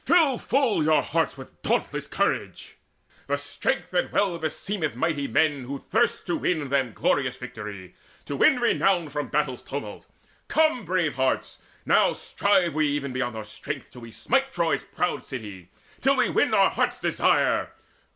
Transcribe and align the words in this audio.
fill 0.03 0.35
full 0.35 0.81
your 0.83 1.03
hearts 1.03 1.37
with 1.37 1.61
dauntless 1.61 2.05
strength, 2.05 2.75
The 3.27 3.37
strength 3.37 3.91
that 3.91 4.11
well 4.11 4.39
beseemeth 4.39 4.95
mighty 4.95 5.27
men 5.27 5.65
Who 5.65 5.77
thirst 5.77 6.25
to 6.25 6.35
win 6.37 6.69
them 6.69 6.93
glorious 6.93 7.37
victory, 7.37 7.93
To 8.25 8.35
win 8.35 8.59
renown 8.59 9.09
from 9.09 9.27
battle's 9.27 9.61
tumult! 9.61 10.07
Come, 10.47 10.85
Brave 10.85 11.17
hearts, 11.17 11.59
now 11.85 12.13
strive 12.13 12.73
we 12.73 12.87
even 12.87 13.13
beyond 13.13 13.35
our 13.37 13.43
strength 13.45 13.91
Till 13.91 14.01
we 14.01 14.09
smite 14.09 14.51
Troy's 14.51 14.83
proud 14.85 15.23
city, 15.23 15.69
till 16.01 16.15
we 16.15 16.31
win 16.31 16.55
Our 16.55 16.71
hearts' 16.71 16.99
desire! 16.99 17.71